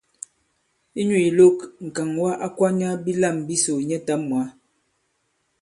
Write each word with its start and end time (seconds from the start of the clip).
Inyū 0.99 1.17
ìlok, 1.29 1.57
ŋ̀kàŋwa 1.85 2.31
a 2.45 2.47
kwanya 2.55 2.89
bilâm 3.03 3.35
bisò 3.47 3.73
nyɛtām 3.89 4.21
mwǎ. 4.29 4.43